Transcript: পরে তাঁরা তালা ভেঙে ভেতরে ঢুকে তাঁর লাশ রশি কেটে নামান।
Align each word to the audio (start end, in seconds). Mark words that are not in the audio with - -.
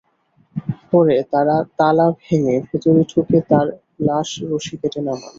পরে 0.91 1.15
তাঁরা 1.31 1.55
তালা 1.77 2.07
ভেঙে 2.21 2.55
ভেতরে 2.67 3.01
ঢুকে 3.11 3.37
তাঁর 3.49 3.67
লাশ 4.07 4.29
রশি 4.49 4.75
কেটে 4.81 5.01
নামান। 5.01 5.29